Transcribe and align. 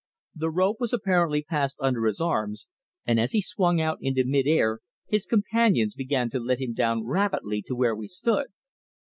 The 0.33 0.49
rope 0.49 0.77
was 0.79 0.93
apparently 0.93 1.43
passed 1.43 1.77
under 1.79 2.07
his 2.07 2.19
arms, 2.19 2.65
and 3.05 3.19
as 3.19 3.33
he 3.33 3.39
swung 3.41 3.79
out 3.79 3.99
into 4.01 4.25
mid 4.25 4.47
air 4.47 4.79
his 5.07 5.27
companions 5.27 5.93
began 5.93 6.27
to 6.31 6.39
let 6.39 6.59
him 6.59 6.73
down 6.73 7.03
rapidly 7.05 7.61
to 7.67 7.75
where 7.75 7.95
we 7.95 8.07
stood. 8.07 8.47